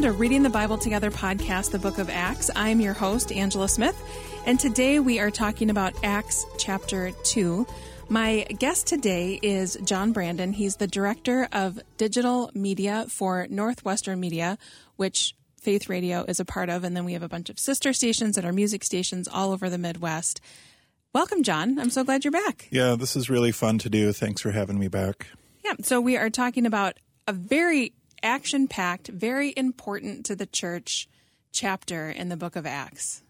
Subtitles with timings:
[0.00, 2.48] Welcome to Reading the Bible Together podcast, the book of Acts.
[2.56, 4.02] I'm your host, Angela Smith,
[4.46, 7.66] and today we are talking about Acts chapter 2.
[8.08, 10.54] My guest today is John Brandon.
[10.54, 14.56] He's the director of digital media for Northwestern Media,
[14.96, 17.92] which Faith Radio is a part of, and then we have a bunch of sister
[17.92, 20.40] stations that are music stations all over the Midwest.
[21.12, 21.78] Welcome, John.
[21.78, 22.68] I'm so glad you're back.
[22.70, 24.14] Yeah, this is really fun to do.
[24.14, 25.26] Thanks for having me back.
[25.62, 26.96] Yeah, so we are talking about
[27.28, 27.92] a very
[28.22, 31.08] action packed, very important to the church
[31.52, 33.22] chapter in the book of Acts.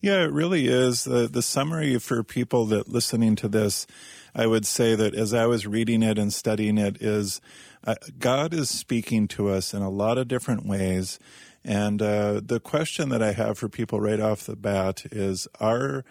[0.00, 1.04] Yeah, it really is.
[1.04, 3.86] The, the summary for people that listening to this,
[4.34, 7.40] I would say that as I was reading it and studying it is
[7.84, 11.18] uh, God is speaking to us in a lot of different ways.
[11.64, 16.04] And uh, the question that I have for people right off the bat is, are,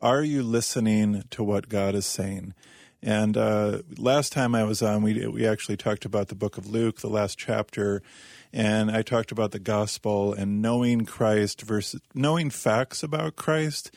[0.00, 2.54] are you listening to what God is saying?
[3.02, 6.66] And uh, last time I was on, we we actually talked about the book of
[6.66, 8.02] Luke, the last chapter,
[8.52, 13.90] and I talked about the gospel and knowing Christ versus knowing facts about Christ,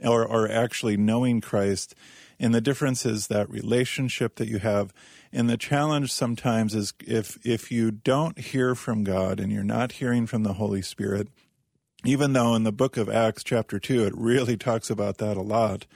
[0.00, 1.94] or or actually knowing Christ.
[2.38, 4.92] And the difference is that relationship that you have.
[5.32, 9.92] And the challenge sometimes is if if you don't hear from God and you're not
[9.92, 11.28] hearing from the Holy Spirit,
[12.04, 15.42] even though in the book of Acts chapter two it really talks about that a
[15.42, 15.86] lot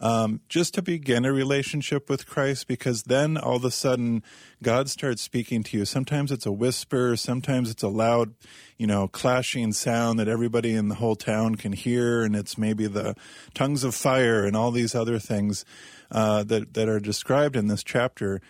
[0.00, 4.22] um, just to begin a relationship with Christ, because then all of a sudden
[4.62, 5.84] God starts speaking to you.
[5.84, 8.34] Sometimes it's a whisper, sometimes it's a loud,
[8.78, 12.86] you know, clashing sound that everybody in the whole town can hear, and it's maybe
[12.86, 13.14] the
[13.54, 15.64] tongues of fire and all these other things
[16.10, 18.40] uh, that that are described in this chapter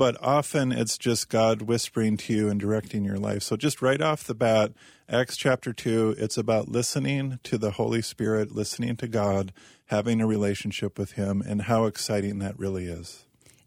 [0.00, 3.42] but often it's just God whispering to you and directing your life.
[3.42, 4.72] So just right off the bat,
[5.10, 9.52] Acts chapter 2, it's about listening to the Holy Spirit, listening to God,
[9.88, 13.26] having a relationship with Him, and how exciting that really is.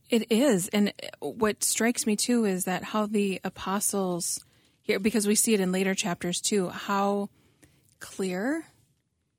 [0.09, 0.69] It is.
[0.69, 4.43] And what strikes me too is that how the apostles
[4.81, 7.29] here, because we see it in later chapters too, how
[7.99, 8.65] clear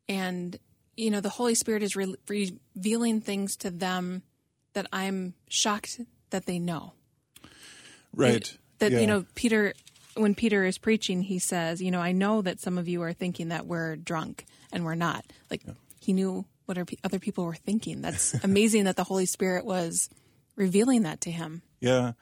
[0.08, 0.56] and,
[0.96, 4.22] you know, the Holy Spirit is re- revealing things to them
[4.74, 6.00] that I'm shocked
[6.34, 6.92] that they know.
[8.12, 8.56] Right.
[8.80, 9.00] that, yeah.
[9.00, 9.72] you know, Peter,
[10.16, 13.12] when Peter is preaching, he says, you know, I know that some of you are
[13.12, 15.24] thinking that we're drunk and we're not.
[15.48, 15.74] Like, yeah.
[16.00, 18.02] he knew what other people were thinking.
[18.02, 20.10] That's amazing that the Holy Spirit was
[20.56, 21.62] revealing that to him.
[21.80, 22.12] Yeah.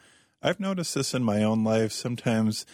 [0.42, 1.92] I've noticed this in my own life.
[1.92, 2.66] Sometimes,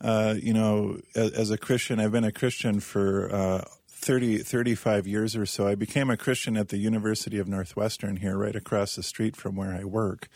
[0.00, 5.06] uh, you know, as, as, a Christian, I've been a Christian for uh, 30, 35
[5.06, 5.66] years or so.
[5.66, 9.56] I became a Christian at the University of Northwestern here, right across the street from
[9.56, 10.28] where I work.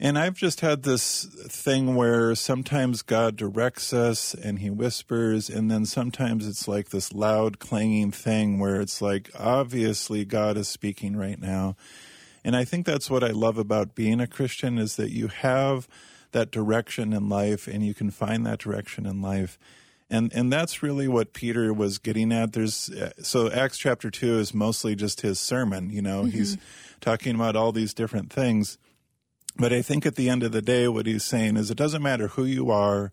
[0.00, 5.68] And I've just had this thing where sometimes God directs us and he whispers, and
[5.68, 11.16] then sometimes it's like this loud clanging thing where it's like, obviously God is speaking
[11.16, 11.74] right now.
[12.44, 15.88] And I think that's what I love about being a Christian is that you have
[16.30, 19.58] that direction in life and you can find that direction in life.
[20.08, 22.54] And and that's really what Peter was getting at.
[22.54, 26.22] There's so Acts chapter 2 is mostly just his sermon, you know.
[26.22, 26.38] Mm-hmm.
[26.38, 26.56] He's
[27.00, 28.78] talking about all these different things
[29.58, 32.02] but I think at the end of the day, what he's saying is it doesn't
[32.02, 33.12] matter who you are,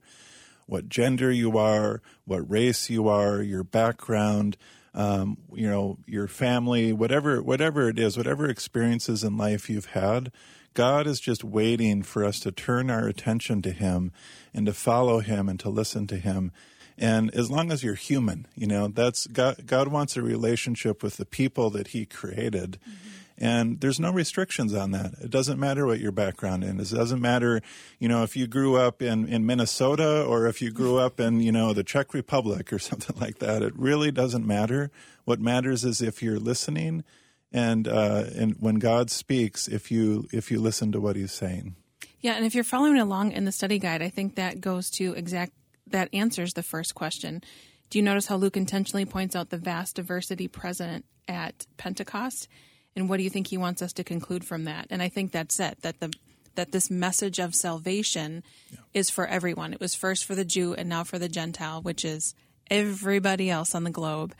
[0.67, 4.55] what gender you are, what race you are, your background,
[4.93, 10.31] um, you know, your family, whatever, whatever it is, whatever experiences in life you've had,
[10.73, 14.11] God is just waiting for us to turn our attention to Him
[14.53, 16.51] and to follow Him and to listen to Him.
[16.97, 21.17] And as long as you're human, you know, that's God, God wants a relationship with
[21.17, 22.77] the people that He created.
[22.81, 25.13] Mm-hmm and there's no restrictions on that.
[25.21, 26.93] It doesn't matter what your background is.
[26.93, 27.61] It doesn't matter,
[27.99, 31.41] you know, if you grew up in, in Minnesota or if you grew up in,
[31.41, 33.61] you know, the Czech Republic or something like that.
[33.61, 34.89] It really doesn't matter.
[35.25, 37.03] What matters is if you're listening
[37.51, 41.75] and, uh, and when God speaks, if you, if you listen to what he's saying.
[42.21, 42.33] Yeah.
[42.35, 45.51] And if you're following along in the study guide, I think that goes to exact,
[45.87, 47.43] that answers the first question.
[47.89, 52.47] Do you notice how Luke intentionally points out the vast diversity present at Pentecost?
[52.95, 54.87] And what do you think he wants us to conclude from that?
[54.89, 55.81] And I think that's it.
[55.81, 56.13] That the
[56.55, 58.79] that this message of salvation yeah.
[58.93, 59.73] is for everyone.
[59.73, 62.33] It was first for the Jew and now for the Gentile, which is
[62.71, 64.33] everybody else on the globe.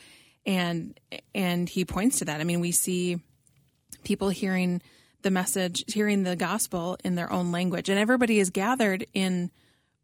[0.45, 0.99] And
[1.33, 2.39] and he points to that.
[2.39, 3.19] I mean, we see
[4.03, 4.81] people hearing
[5.23, 9.51] the message, hearing the gospel in their own language, and everybody is gathered in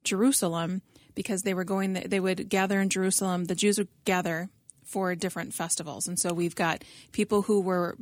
[0.04, 0.82] Jerusalem
[1.14, 1.94] because they were going.
[1.94, 3.46] They would gather in Jerusalem.
[3.46, 4.50] The Jews would gather
[4.84, 7.96] for different festivals, and so we've got people who were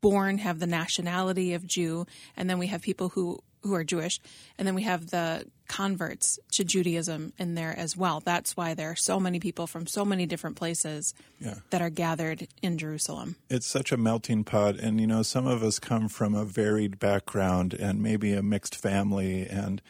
[0.00, 2.06] born have the nationality of Jew,
[2.36, 4.20] and then we have people who who are Jewish,
[4.56, 8.20] and then we have the converts to Judaism in there as well.
[8.20, 11.56] That's why there are so many people from so many different places yeah.
[11.68, 13.36] that are gathered in Jerusalem.
[13.50, 16.98] It's such a melting pot, and you know, some of us come from a varied
[16.98, 19.82] background and maybe a mixed family, and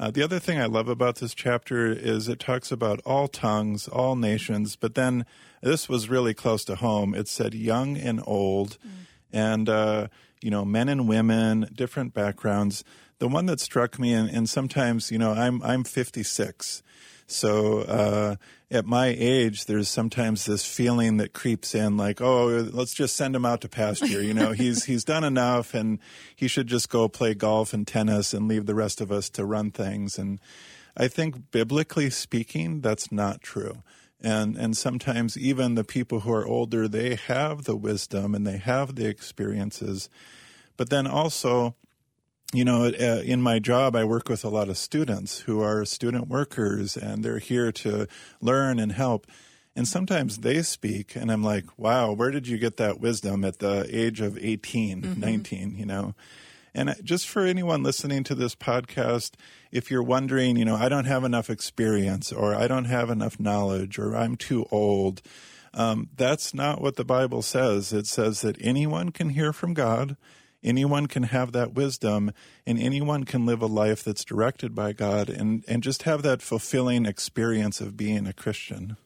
[0.00, 3.88] Uh, the other thing I love about this chapter is it talks about all tongues,
[3.88, 5.26] all nations, but then
[5.60, 7.18] this was really close to home.
[7.18, 9.06] It said young and old, mm.
[9.32, 10.08] And uh,
[10.40, 12.84] you know, men and women, different backgrounds.
[13.18, 16.82] The one that struck me, and, and sometimes, you know, I'm I'm 56,
[17.30, 18.36] so uh,
[18.70, 23.36] at my age, there's sometimes this feeling that creeps in, like, oh, let's just send
[23.36, 24.22] him out to pasture.
[24.22, 25.98] You know, he's he's done enough, and
[26.34, 29.44] he should just go play golf and tennis and leave the rest of us to
[29.44, 30.18] run things.
[30.18, 30.40] And
[30.96, 33.82] I think, biblically speaking, that's not true.
[34.20, 38.56] And and sometimes even the people who are older, they have the wisdom and they
[38.56, 40.08] have the experiences,
[40.76, 41.76] but then also
[42.54, 46.28] you know, in my job, I work with a lot of students who are student
[46.28, 48.06] workers and they're here to
[48.40, 49.26] learn and help.
[49.76, 53.58] And sometimes they speak, and I'm like, wow, where did you get that wisdom at
[53.58, 55.20] the age of 18, mm-hmm.
[55.20, 56.14] 19, you know?
[56.74, 59.32] And just for anyone listening to this podcast,
[59.72, 63.40] if you're wondering, you know, I don't have enough experience or I don't have enough
[63.40, 65.22] knowledge or I'm too old,
[65.74, 67.92] um, that's not what the Bible says.
[67.92, 70.16] It says that anyone can hear from God
[70.62, 72.32] anyone can have that wisdom
[72.66, 76.42] and anyone can live a life that's directed by God and, and just have that
[76.42, 78.96] fulfilling experience of being a Christian.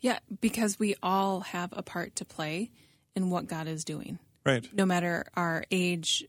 [0.00, 2.70] Yeah, because we all have a part to play
[3.16, 4.18] in what God is doing.
[4.46, 4.68] Right.
[4.72, 6.24] No matter our age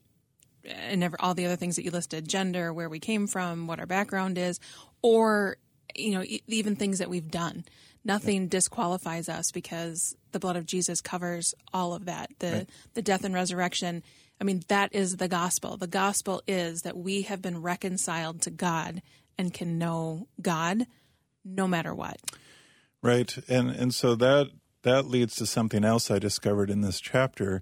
[0.69, 3.79] and never, all the other things that you listed gender, where we came from, what
[3.79, 4.59] our background is,
[5.01, 5.57] or,
[5.95, 7.65] you know, even things that we've done.
[8.05, 12.31] Nothing disqualifies us because the blood of Jesus covers all of that.
[12.39, 12.69] The right.
[12.93, 14.03] the death and resurrection
[14.39, 15.77] I mean, that is the gospel.
[15.77, 19.01] The gospel is that we have been reconciled to God
[19.37, 20.85] and can know God
[21.43, 22.17] no matter what.
[23.01, 23.37] Right.
[23.49, 24.51] And and so that
[24.83, 27.61] that leads to something else I discovered in this chapter.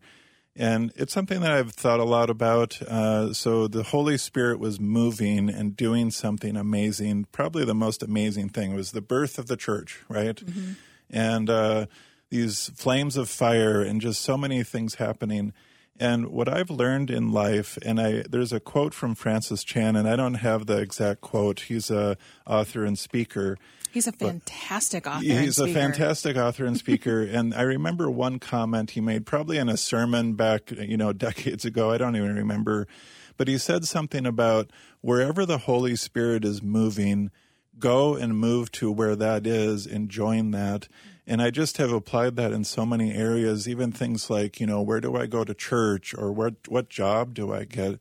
[0.58, 2.82] And it's something that I've thought a lot about.
[2.82, 7.28] Uh, so the Holy Spirit was moving and doing something amazing.
[7.32, 10.36] Probably the most amazing thing was the birth of the church, right?
[10.36, 10.72] Mm-hmm.
[11.12, 11.86] And uh,
[12.32, 15.54] these flames of fire and just so many things happening.
[16.00, 20.08] And what I've learned in life, and I there's a quote from Francis Chan, and
[20.08, 21.62] I don't have the exact quote.
[21.62, 23.58] He's a author and speaker.
[23.92, 25.24] He's a fantastic author.
[25.24, 27.24] He's a fantastic author and speaker.
[27.24, 31.66] and I remember one comment he made, probably in a sermon back, you know, decades
[31.66, 31.92] ago.
[31.92, 32.88] I don't even remember,
[33.38, 37.32] but he said something about wherever the Holy Spirit is moving,
[37.80, 40.88] go and move to where that is and join that.
[41.26, 44.82] And I just have applied that in so many areas, even things like, you know,
[44.82, 48.00] where do I go to church or what, what job do I get?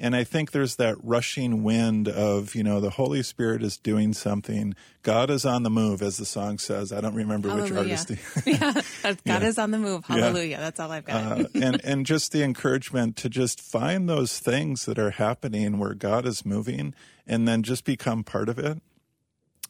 [0.00, 4.12] And I think there's that rushing wind of, you know, the Holy Spirit is doing
[4.12, 4.76] something.
[5.02, 6.92] God is on the move, as the song says.
[6.92, 7.82] I don't remember Hallelujah.
[7.82, 8.10] which artist.
[8.46, 8.72] yeah,
[9.02, 9.40] God yeah.
[9.48, 10.04] is on the move.
[10.04, 10.50] Hallelujah.
[10.50, 10.60] Yeah.
[10.60, 11.40] That's all I've got.
[11.40, 15.94] uh, and, and just the encouragement to just find those things that are happening where
[15.94, 16.94] God is moving
[17.26, 18.80] and then just become part of it.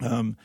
[0.00, 0.36] Um,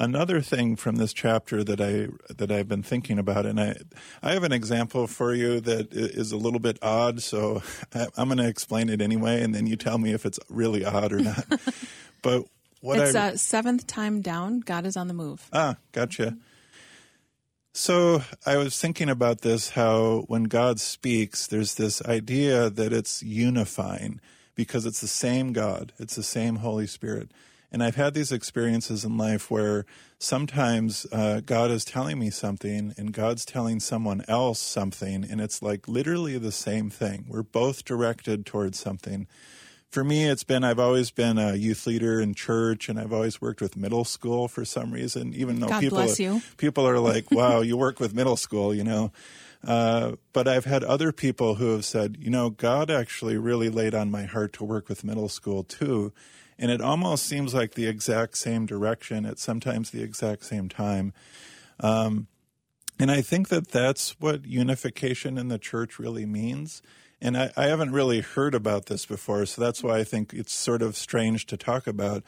[0.00, 3.76] Another thing from this chapter that I that I've been thinking about, and I
[4.22, 7.62] I have an example for you that is a little bit odd, so
[7.92, 10.84] I, am going to explain it anyway, and then you tell me if it's really
[10.84, 11.44] odd or not.
[12.22, 12.44] but
[12.80, 14.60] what it's I, uh, 7eventh Time Down.
[14.60, 15.48] God is on the move.
[15.52, 16.36] Ah, gotcha.
[17.72, 23.22] So I was thinking about this how when God speaks, there's this idea that it's
[23.22, 24.20] unifying
[24.54, 27.30] because it's the same God, it's the same Holy Spirit.
[27.70, 29.84] And I've had these experiences in life where
[30.18, 35.60] sometimes uh, God is telling me something and God's telling someone else something, and it's
[35.62, 37.26] like literally the same thing.
[37.28, 39.26] We're both directed towards something.
[39.90, 43.40] For me, it's been I've always been a youth leader in church, and I've always
[43.40, 45.32] worked with middle school for some reason.
[45.34, 46.08] Even though God people
[46.58, 49.12] people are like, "Wow, you work with middle school," you know.
[49.66, 53.94] Uh, but I've had other people who have said, you know, God actually really laid
[53.94, 56.12] on my heart to work with middle school too
[56.58, 61.12] and it almost seems like the exact same direction at sometimes the exact same time.
[61.80, 62.26] Um,
[62.98, 66.82] and I think that that's what unification in the church really means.
[67.20, 70.52] And I, I, haven't really heard about this before, so that's why I think it's
[70.52, 72.24] sort of strange to talk about.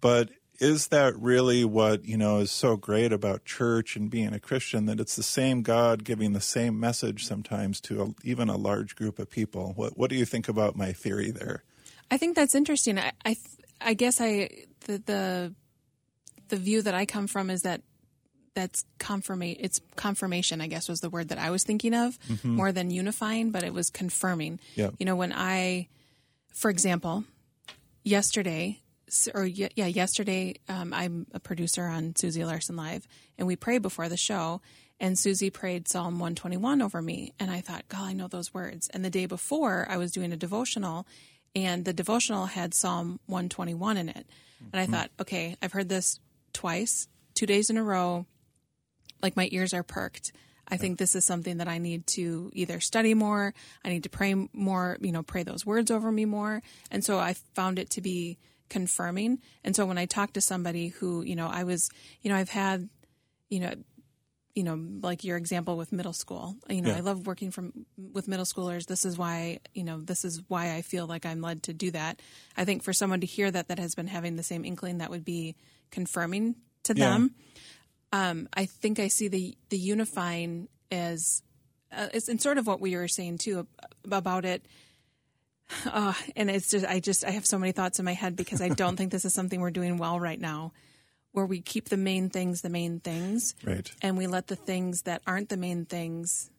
[0.00, 4.40] But is that really what you know is so great about church and being a
[4.40, 8.56] Christian that it's the same God giving the same message sometimes to a, even a
[8.56, 9.72] large group of people?
[9.76, 11.64] What What do you think about my theory there?
[12.10, 12.98] I think that's interesting.
[12.98, 13.36] I, I
[13.80, 14.50] I guess I
[14.86, 15.54] the the
[16.48, 17.82] the view that I come from is that
[18.54, 19.60] that's confirmation.
[19.62, 20.60] It's confirmation.
[20.60, 22.48] I guess was the word that I was thinking of mm-hmm.
[22.48, 24.58] more than unifying, but it was confirming.
[24.74, 24.90] Yeah.
[24.98, 25.88] You know, when I,
[26.54, 27.24] for example,
[28.02, 28.80] yesterday
[29.34, 33.06] or yeah, yesterday um, I'm a producer on Susie Larson Live,
[33.38, 34.60] and we prayed before the show.
[34.98, 38.88] And Susie prayed Psalm 121 over me, and I thought, God, I know those words.
[38.88, 41.06] And the day before, I was doing a devotional,
[41.54, 44.26] and the devotional had Psalm 121 in it.
[44.72, 46.18] And I thought, okay, I've heard this
[46.54, 48.24] twice, two days in a row.
[49.22, 50.32] Like my ears are perked.
[50.68, 54.08] I think this is something that I need to either study more, I need to
[54.08, 56.62] pray more, you know, pray those words over me more.
[56.90, 59.40] And so I found it to be confirming.
[59.64, 61.88] And so when I talk to somebody who, you know, I was,
[62.22, 62.88] you know, I've had,
[63.48, 63.74] you know,
[64.54, 66.56] you know, like your example with middle school.
[66.70, 66.96] You know, Yeah.
[66.96, 68.86] I love working from with middle schoolers.
[68.86, 71.90] This is why, you know, this is why I feel like I'm led to do
[71.90, 72.22] that.
[72.56, 75.10] I think for someone to hear that that has been having the same inkling, that
[75.10, 75.56] would be
[75.90, 77.10] confirming to Yeah.
[77.10, 77.34] them.
[78.12, 81.42] Um, I think I see the the unifying as
[81.92, 83.66] uh, it's and sort of what we were saying too
[84.10, 84.64] about it.
[85.86, 88.60] Uh, and it's just I just I have so many thoughts in my head because
[88.62, 90.72] I don't think this is something we're doing well right now,
[91.32, 93.90] where we keep the main things the main things, Right.
[94.00, 96.50] and we let the things that aren't the main things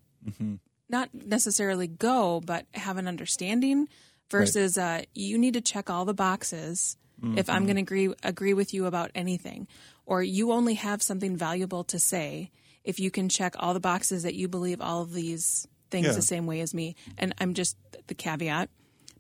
[0.90, 3.88] not necessarily go, but have an understanding.
[4.30, 6.98] Versus, uh, you need to check all the boxes
[7.38, 9.68] if I'm going to agree agree with you about anything,
[10.06, 12.52] or you only have something valuable to say
[12.84, 16.12] if you can check all the boxes that you believe all of these things Yeah.
[16.14, 16.96] the same way as me.
[17.18, 18.70] And I'm just the caveat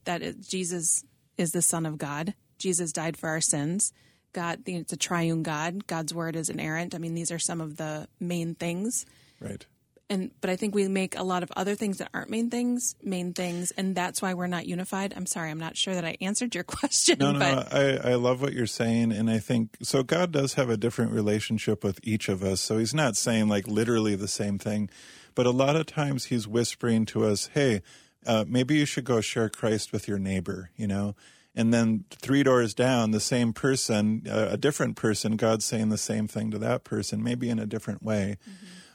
[0.07, 1.05] that Jesus
[1.37, 2.33] is the Son of God.
[2.57, 3.93] Jesus died for our sins.
[4.33, 5.87] God, it's a triune God.
[5.87, 6.93] God's word is inerrant.
[6.95, 9.05] I mean, these are some of the main things
[9.39, 9.65] Right.
[10.09, 12.95] and but I think we make a lot of other things that aren't main things
[13.03, 15.13] main things, and that's why we're not unified.
[15.15, 17.79] I'm sorry, I'm not sure that I answered your question, No, no, but no.
[17.79, 19.11] I, I love what you're saying.
[19.11, 20.01] And I think so.
[20.03, 22.59] God does have a different relationship with each of us.
[22.61, 24.89] So he's not saying like literally the same thing,
[25.35, 27.81] but a lot of times he's whispering to us, hey,
[28.25, 31.15] uh, maybe you should go share Christ with your neighbor, you know?
[31.55, 35.97] And then three doors down, the same person, uh, a different person, God's saying the
[35.97, 38.37] same thing to that person, maybe in a different way.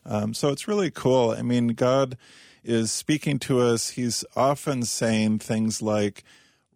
[0.05, 1.31] Um, so it's really cool.
[1.31, 2.17] I mean, God
[2.63, 3.91] is speaking to us.
[3.91, 6.25] He's often saying things like,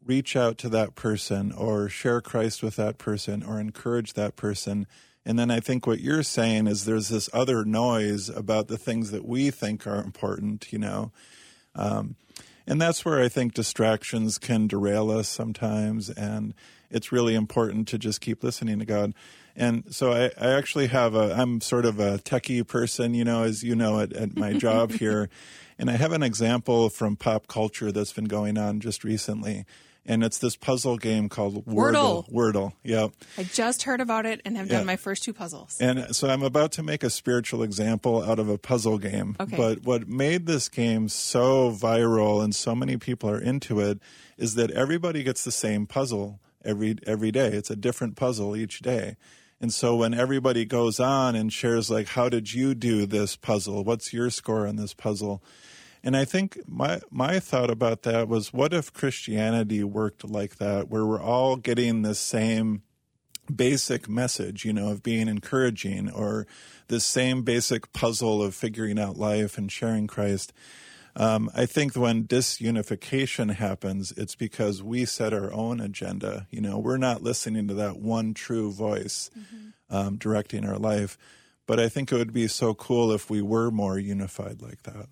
[0.07, 4.87] reach out to that person or share Christ with that person or encourage that person.
[5.25, 9.11] And then I think what you're saying is there's this other noise about the things
[9.11, 11.11] that we think are important, you know.
[11.77, 12.17] Um,
[12.67, 16.11] and that's where I think distractions can derail us sometimes.
[16.11, 16.53] And
[16.91, 19.15] it's really important to just keep listening to God.
[19.55, 23.45] And so I, I actually have a, I'm sort of a techie person, you know,
[23.45, 25.31] as you know, at, at my job here.
[25.79, 29.65] And I have an example from pop culture that's been going on just recently.
[30.09, 32.29] And it's this puzzle game called Wordle.
[32.29, 32.33] Wordle.
[32.33, 32.73] Wordle.
[32.85, 33.11] Yep.
[33.37, 34.79] I just heard about it and have Yeah.
[34.79, 35.77] done my first two puzzles.
[35.81, 39.37] And so I'm about to make a spiritual example out of a puzzle game.
[39.41, 39.57] Okay.
[39.57, 43.99] But what made this game so viral and so many people are into it
[44.39, 47.49] is that everybody gets the same puzzle every every day.
[47.49, 49.17] It's a different puzzle each day.
[49.61, 53.83] And so when everybody goes on and shares like how did you do this puzzle?
[53.85, 55.43] What's your score on this puzzle?
[56.07, 60.89] And I think my my thought about that was what if Christianity worked like that
[60.89, 62.83] where we're all getting the same
[63.53, 66.47] basic message, you know, of being encouraging or
[66.87, 70.53] the same basic puzzle of figuring out life and sharing Christ.
[71.17, 76.47] Um, I think when disunification happens, it's because we set our own agenda.
[76.53, 79.29] You know, we're not listening to that one true voice
[79.91, 81.19] um, directing our life.
[81.67, 85.09] But I think it would be so cool if we were more unified like that.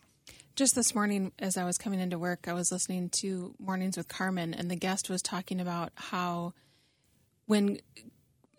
[0.56, 4.06] Just this morning, as I was coming into work, I was listening to Mornings with
[4.06, 6.54] Carmen, and the guest was talking about how
[7.46, 7.80] when,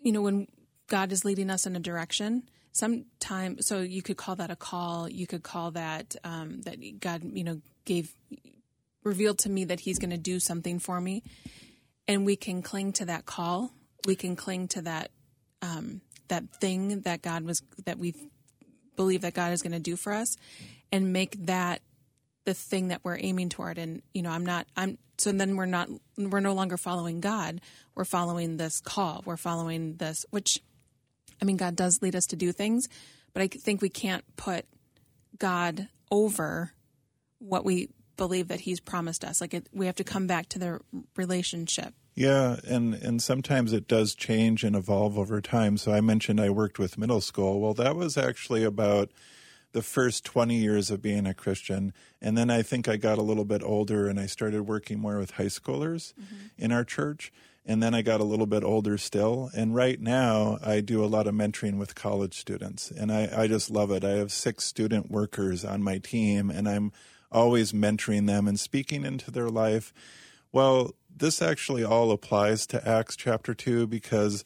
[0.02, 0.50] you know, when
[0.88, 5.10] God is leading us in a direction, sometime, so you could call that a call,
[5.10, 8.14] you could call that, um, that God, you know, gave,
[9.06, 11.24] revealed to me that He's going to do something for me.
[12.10, 13.72] And we can cling to that call.
[14.06, 15.12] We can cling to that,
[15.62, 18.14] um, that thing that God was, that we
[18.98, 20.36] believe that God is going to do for us
[20.92, 21.82] and make that
[22.46, 23.78] the thing that we're aiming toward.
[23.78, 27.62] And you know i'm not i'm so then we're not we're no longer following god.
[27.96, 29.24] We're following this call.
[29.26, 30.62] We're following this which
[31.42, 32.88] i mean god does lead us to do things
[33.34, 34.66] but i think we can't put
[35.38, 36.72] god over
[37.40, 39.42] what we believe that he's promised us.
[39.42, 40.80] Like it, we have to come back to the
[41.16, 41.94] relationship.
[42.14, 45.78] Yeah, and and sometimes it does change and evolve over time.
[45.78, 47.60] So I mentioned I worked with middle school.
[47.60, 49.12] Well, that was actually about
[49.76, 51.94] the first 20 years of being a Christian.
[52.22, 55.18] And then I think I got a little bit older and I started working more
[55.18, 56.48] with high schoolers mm-hmm.
[56.58, 57.34] in our church.
[57.66, 59.50] And then I got a little bit older still.
[59.54, 62.90] And right now I do a lot of mentoring with college students.
[62.90, 64.06] And I, I just love it.
[64.06, 66.94] I have six student workers on my team and I'm
[67.30, 69.94] always mentoring them and speaking into their life.
[70.54, 74.46] Well, this actually all applies to Acts chapter 2 because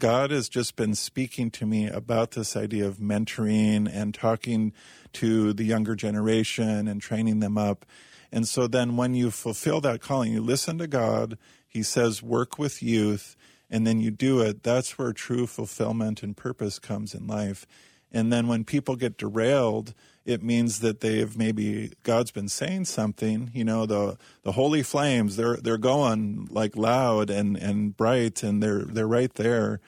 [0.00, 4.72] God has just been speaking to me about this idea of mentoring and talking
[5.12, 7.84] to the younger generation and training them up.
[8.32, 11.36] And so then when you fulfill that calling, you listen to God,
[11.68, 13.36] He says, work with youth,
[13.68, 14.62] and then you do it.
[14.62, 17.66] That's where true fulfillment and purpose comes in life.
[18.10, 19.92] And then when people get derailed,
[20.24, 23.50] it means that they've maybe God's been saying something.
[23.54, 28.62] You know, the the holy flames they're they're going like loud and and bright, and
[28.62, 29.80] they're they're right there.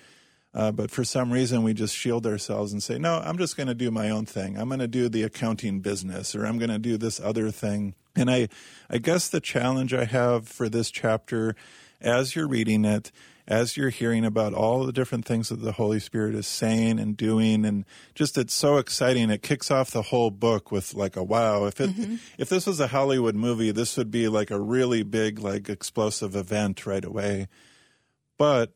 [0.54, 3.68] Uh, but for some reason, we just shield ourselves and say, "No, I'm just going
[3.68, 4.58] to do my own thing.
[4.58, 7.94] I'm going to do the accounting business, or I'm going to do this other thing."
[8.14, 8.48] And I,
[8.90, 11.56] I guess the challenge I have for this chapter,
[12.00, 13.10] as you're reading it,
[13.52, 17.18] as you're hearing about all the different things that the Holy Spirit is saying and
[17.18, 19.28] doing, and just it's so exciting.
[19.28, 21.66] It kicks off the whole book with like a wow.
[21.66, 22.16] If it mm-hmm.
[22.38, 26.34] if this was a Hollywood movie, this would be like a really big, like explosive
[26.34, 27.48] event right away.
[28.38, 28.72] But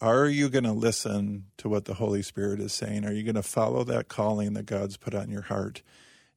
[0.00, 3.06] are you going to listen to what the Holy Spirit is saying?
[3.06, 5.82] Are you going to follow that calling that God's put on your heart?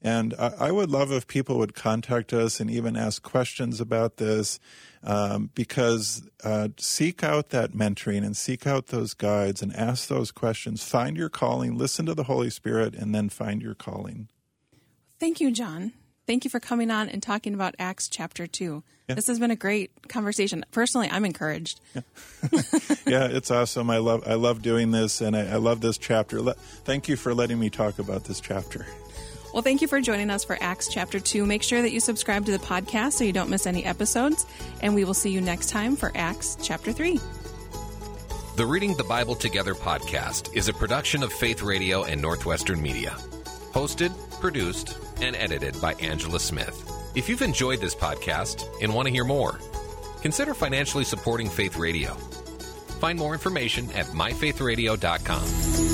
[0.01, 4.17] And I, I would love if people would contact us and even ask questions about
[4.17, 4.59] this
[5.03, 10.31] um, because uh, seek out that mentoring and seek out those guides and ask those
[10.31, 10.83] questions.
[10.83, 14.29] Find your calling, listen to the Holy Spirit, and then find your calling.
[15.19, 15.93] Thank you, John.
[16.27, 18.83] Thank you for coming on and talking about Acts chapter 2.
[19.07, 19.15] Yeah.
[19.15, 20.63] This has been a great conversation.
[20.71, 21.81] Personally, I'm encouraged.
[21.95, 22.01] Yeah.
[23.07, 23.89] yeah, it's awesome.
[23.89, 26.39] I love I love doing this and I, I love this chapter.
[26.39, 28.85] Le- thank you for letting me talk about this chapter.
[29.53, 31.45] Well, thank you for joining us for Acts chapter 2.
[31.45, 34.45] Make sure that you subscribe to the podcast so you don't miss any episodes,
[34.81, 37.19] and we will see you next time for Acts chapter 3.
[38.57, 43.15] The Reading the Bible Together podcast is a production of Faith Radio and Northwestern Media.
[43.71, 46.85] Hosted, produced, and edited by Angela Smith.
[47.15, 49.59] If you've enjoyed this podcast and want to hear more,
[50.21, 52.13] consider financially supporting Faith Radio.
[52.99, 55.88] Find more information at myfaithradio.com.